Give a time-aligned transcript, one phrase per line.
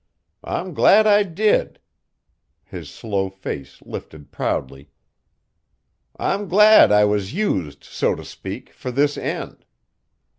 [0.43, 1.79] I'm glad I did!"
[2.65, 4.89] His slow face lifted proudly.
[6.17, 9.63] "I'm glad I was used, so t' speak, fur this end.